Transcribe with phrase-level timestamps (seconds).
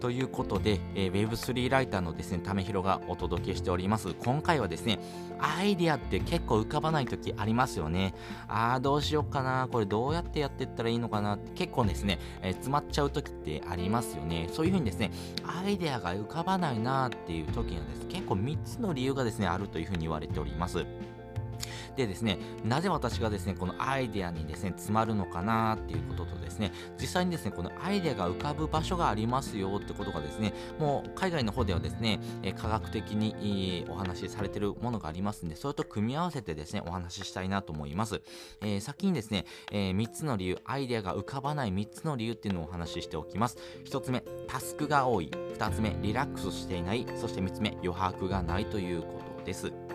[0.00, 4.14] ということで、えー、Web3 ライターのですね、ためひろがお届けしております。
[4.14, 5.00] 今回はですね、
[5.38, 8.14] アイディアって結構浮かばない時ありますよね。
[8.46, 14.48] あー、どうしようかな、これどうやってやっていったらいいのかなって結構ですね、えー、詰まっちゃう時ってありますよね。
[14.52, 15.10] そういうふうにですね、
[15.44, 20.86] アイデアが浮かばないなっていう時にはです、結構3つの理由がですね、あるというふうに言われております。
[21.98, 32.20] でですね、なぜ私がですね、このアイデアにですね、詰まるのかなっていうこととですね、実際にですね、このアイデアが浮かぶ場所がありますよってことがですね、もう海外の方ではですね、
[32.56, 38.22] 科学的にお話しされてるものがありますんで、それと組み合わせてですね、お話ししたいなと思います。
[38.62, 43.58] えー、先にですね、えー、3つの理由、アイデアが浮かばない3つの理由っていうのをお話ししておきます。
[43.84, 45.30] 1つ目、タスクが多い。
[45.58, 47.04] 2つ目、リラックスしていない。
[47.16, 49.87] そして3つ目、余白がないということです。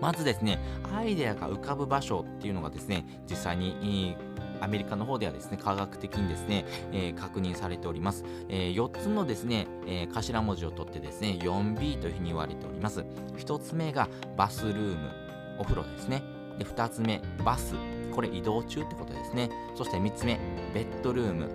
[0.00, 0.58] まずですね、
[0.94, 4.16] アイデアが浮かぶ場所っていうのがですね、実際に、
[4.60, 8.24] アメリカの方ではですね、科学的にですね、えー、確認されております。
[8.48, 13.04] えー、4つのですね、えー、頭文字を取ってですね、4B というふうに言われております。
[13.36, 15.10] 1つ目がバスルーム、
[15.58, 16.22] お風呂ですね。
[16.58, 17.74] で、2つ目、バス、
[18.14, 19.50] これ移動中ってことですね。
[19.74, 20.38] そして3つ目、
[20.72, 21.50] ベッドルーム。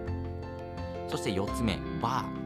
[1.07, 2.40] そして4つ目、バー。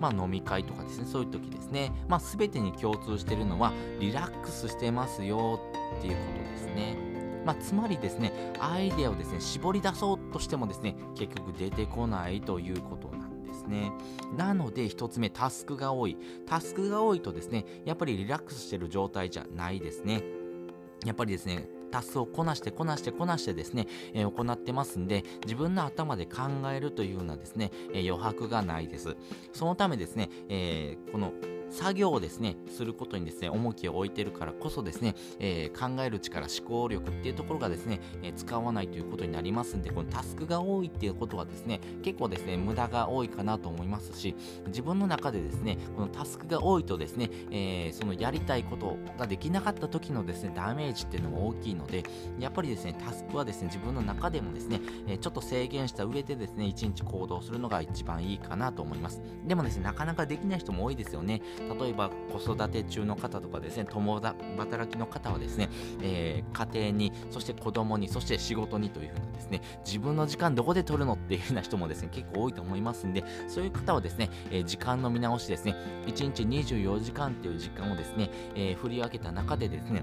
[0.00, 5.60] まあ、飲み会とかですね、そういう時ですね、まあ、全てに共通してるのは、リラックスしてますよ
[5.98, 6.96] っていうことですね。
[7.44, 13.90] まあ、つまりですね、アイデアをですね、絞り出そうとしてもですね、結局出てこないということなんですね。
[14.36, 16.16] なので、1つ目、タスクが多い。
[16.46, 20.22] タスクが多いとですね、やっぱりリラックスしてる状態じゃないですね。
[21.04, 29.16] やっぱりですね、タスをこなしてこなしてこなしてですね、えー、行ってますんで、自分の頭で考えるというようなですね、えー、余白がないです。
[29.52, 31.32] そのためですね、えー、この
[31.70, 44.34] 作業をですね、することにですね、重きを置いてるからこそですね、えー、考える力、思考力っていうところがですね、えー、使わないということになりますんで、このタスクが多いっていうことはですね、結構ですね、無駄が多いかなと思いますし、
[44.66, 52.04] 自分の中でですね、このタスクが多いとですね、えー、そのやりたいことができなかった時のですね、ダメージっていうのも大きいので、
[52.38, 59.20] やっぱりですね、タスクはですね、自分の中でもですね、えちょっと制限した上でですね、一日行動するのが一番いいかなと思います。
[59.46, 61.42] でもですね、なかなかできない人も多いですよね。
[61.80, 65.68] 例えば子育て中の方とかですね共働きの方はですね、
[66.02, 75.74] えー、家庭にそして子供にそして仕事にというふうなですね自分の時間どこで取るのっていうふうな人もですね結構多いと思いますんでそういう方はですね、えー、時間の見直しですね
[76.06, 80.02] 1日24時間っていう時間をですね、えー、振り分けた中でですね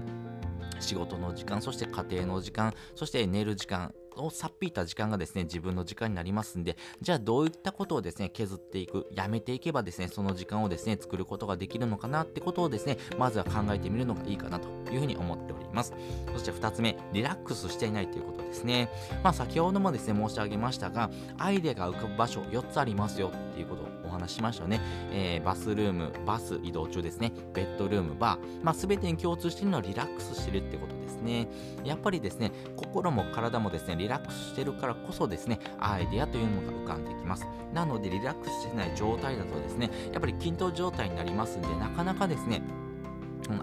[0.80, 15.94] 仕事の時間、そして家庭の時間、そして寝る時間、をさっぴいた時間がですね、自分の時間になりますんで、じゃあどういったことをですね、削っていく、やめていけばですね、その時間をですね、作ることができるのかなってことをですね、まずは考えてみるのがいいかなというふうに思っております。
[16.32, 18.90] そして2つ目、リラックスしていないということですね。
[19.22, 24.80] まあ先ほどもですね、申し上げましたが、アイデアが浮かぶ場所4つありますよっていうことお話しましたよね。
[25.12, 31.48] えー、バスルーム、バス移動中ですね、ベッドルーム、バー、まあ全てに共通しているのはリラックスしてるってことですね。
[31.84, 37.46] やっぱりですね、心も体もですね、リラックスしてるからこそですね、アイデアというのが浮かんできます。
[37.74, 42.62] なので、リラックスしてない状態だとですね、やっぱり均等状態になりますんで、なかなかですね、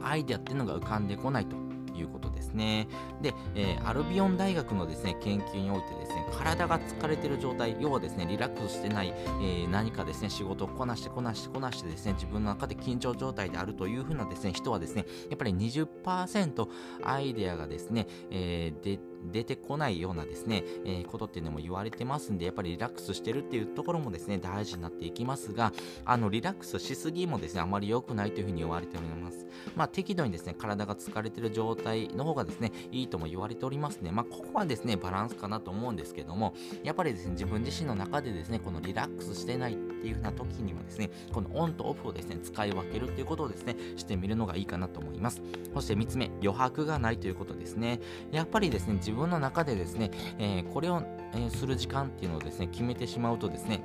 [0.03, 1.55] アイデアっていうのが浮かんでこないと
[1.95, 2.87] いうことですね。
[3.21, 16.67] で、えー、アルビオン大学のですね、研究においてですね、体が疲れてる状態、要はですね、リラックスしてない、えー、何かですね、仕事をこなしてこなしてこなしてですね、自分の中で緊張状態であるというふうなですね、人はですね、やっぱり20%
[17.03, 18.99] アイデアがですね、えー、で
[19.31, 25.71] 出てこないようなですね、えー、ことっていうのも言われてますんで、やっぱりリラックスしてるっていうところもですね、大事になっていきますが、
[26.05, 29.45] あの、リラックスしすぎもですね、あまり良くないというふうに言われております。
[29.75, 34.11] まあ、適度にですね、体が疲れてる状態の方がですね、いいとも言われておりますね。
[34.11, 36.53] まあ、ここはですね、バランスかなと思うんですけども、
[36.83, 45.41] やっぱりですね、自分自身の中でですね、このリラックスしてないっていうふうな時にはですね、このオンとオフをですね、使い分けるっていうことをですね、してみるのがいいかなと思います。
[45.73, 47.99] そして3つ目、余白がないということですね。
[48.31, 51.01] やっぱりですね、自分の中でですね、えー、これを、
[51.33, 53.81] えー、する時間っていうのをですね、決めてしまうとですね、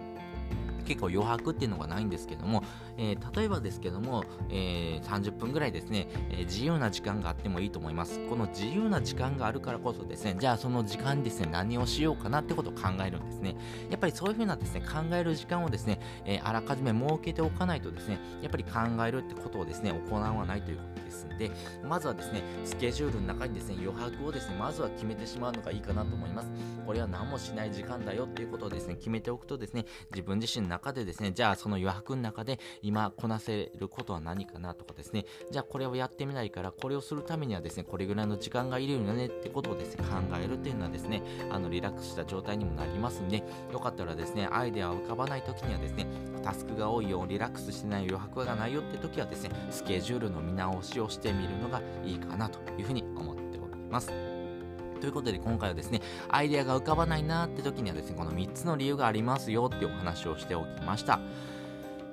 [0.88, 2.62] 結構余白っていうのがないんですけども、
[2.96, 8.18] えー、例えばですけども、えー、30分ぐらいですね、えー、自由な時間があってもいいと思います。
[8.26, 13.54] この自由な時間があるからこそですねじゃあその時間にですね何をしようかなってことを考えるんですね。
[13.90, 21.50] やっぱりそういうふうなですね考える時間をですね、えあらかじめ設けておかないとですねやっぱり考えるってことをですね行わないということですんで
[21.86, 26.50] まずはですねスケジュールの中にですね余白をですねまずは決めてしまうのがいいかなと思います。
[26.86, 43.42] これは何もしない時間だよっていうことをですね決めておくとですね自分自身の中でですねじゃあその余白の中で今こなせることは何かなとかですねじゃあこれをやってみないからこれをするためにはですねこれぐらいの時間がいるよねってことをですね考えるっていうのはですねあのリラックスした状態にもなりますんで
[43.72, 46.06] よかったらですねアイデアを浮かばない時にはですね
[46.44, 54.37] タスクが多いよリラックスしてない余白がないよって時はですねスケジュールの見直しをしてみるのがいいかなというふうに思っております。
[54.98, 61.20] ということで今回はですね、アイデアが浮かばないなって時にはですね、この3つの理由がありますよっていうお話をしておきました。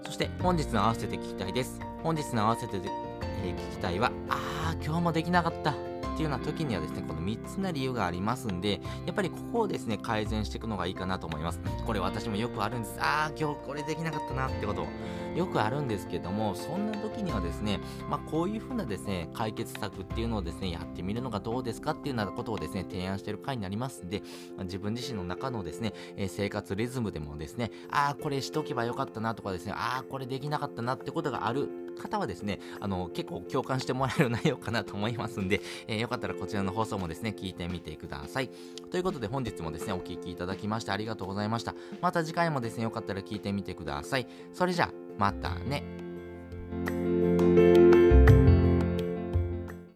[0.04, 1.80] そして本日の合わせて聞きたいです。
[2.04, 5.95] 本日の合わせて、えー、聞きたいは、あー、今日もできなかった。
[6.16, 11.60] っていうような時にはですね、この3つの理由がありますんで、やっぱりここをですね、改善していくのがいいかなと思います。
[11.86, 12.96] これ私もよくあるんです。
[13.00, 14.88] あー、今日これできなかったなってこと
[15.36, 24.22] よくあるんですけども、そんな時にはですね、まあ、こういうふうなですね、解決策っていうのをですね、やってみるのがどうですかっていうようなことをですね、提案している回になりますんで、
[24.56, 38.50] まあ、自分自身の中のですね、えー、生活リズムでもですね、あー、これしとけばよかったなとかですね、あー、これできなかったなってことがある方はですね、あの、結構共感してもらえる内容かなと思いますんで、えー、よかったらこちらの放送もですね、聞いてみてください。
[38.92, 41.76] ということで本日もですね、お聴きいただきましてありがとうございました。
[42.02, 44.28] また次回もですね、よかったら聞いてみてください。
[44.54, 47.35] それじゃあ、またね。